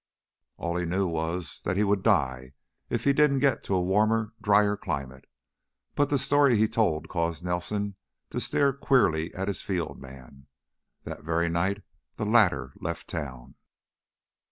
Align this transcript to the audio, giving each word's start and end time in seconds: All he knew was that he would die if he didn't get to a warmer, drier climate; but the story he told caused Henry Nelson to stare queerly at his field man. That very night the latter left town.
All 0.57 0.77
he 0.77 0.85
knew 0.85 1.05
was 1.05 1.61
that 1.63 1.77
he 1.77 1.83
would 1.83 2.01
die 2.01 2.53
if 2.89 3.03
he 3.03 3.13
didn't 3.13 3.37
get 3.37 3.63
to 3.65 3.75
a 3.75 3.81
warmer, 3.83 4.33
drier 4.41 4.75
climate; 4.75 5.25
but 5.93 6.09
the 6.09 6.17
story 6.17 6.57
he 6.57 6.67
told 6.67 7.07
caused 7.07 7.43
Henry 7.43 7.51
Nelson 7.51 7.95
to 8.31 8.41
stare 8.41 8.73
queerly 8.73 9.31
at 9.35 9.47
his 9.47 9.61
field 9.61 10.01
man. 10.01 10.47
That 11.03 11.21
very 11.23 11.49
night 11.49 11.83
the 12.15 12.25
latter 12.25 12.73
left 12.79 13.07
town. 13.09 13.53